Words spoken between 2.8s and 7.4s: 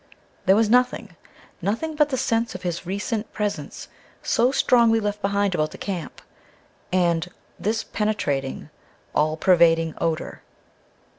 recent presence, so strongly left behind about the camp; and